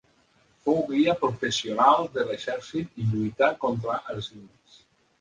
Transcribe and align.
Fou 0.67 0.79
guia 0.87 1.15
professional 1.25 2.09
de 2.17 2.25
l'exèrcit 2.31 3.01
i 3.05 3.09
lluità 3.13 3.55
contra 3.67 4.03
els 4.17 4.35
indis. 4.43 4.85